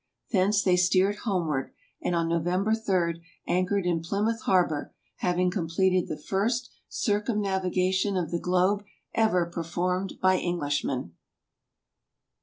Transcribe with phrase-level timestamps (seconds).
[0.31, 6.17] Thence they steered homeward, and on November 3, anchored in Plymouth harbor, having completed the
[6.17, 8.83] first circumnavigation of the globe
[9.13, 11.13] ever performed by Englishmen.